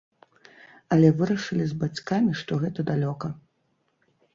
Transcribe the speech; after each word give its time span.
Але 0.95 1.11
вырашылі 1.21 1.65
з 1.75 1.79
бацькамі, 1.85 2.31
што 2.43 2.51
гэта 2.67 2.91
далёка. 2.93 3.27